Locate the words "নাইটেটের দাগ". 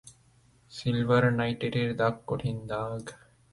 1.31-2.15